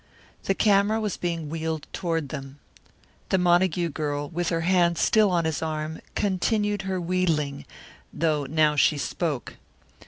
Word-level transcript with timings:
The 0.45 0.55
camera 0.55 0.99
was 0.99 1.15
being 1.15 1.47
wheeled 1.47 1.85
toward 1.93 2.29
them. 2.29 2.57
The 3.29 3.37
Montague 3.37 3.89
girl, 3.89 4.29
with 4.29 4.49
her 4.49 4.61
hand 4.61 4.97
still 4.97 5.29
on 5.29 5.45
his 5.45 5.61
arm, 5.61 6.01
continued 6.15 6.81
her 6.89 6.99
wheedling, 6.99 7.65
though 8.11 8.45
now 8.47 8.75
she 8.75 8.97
spoke. 8.97 9.57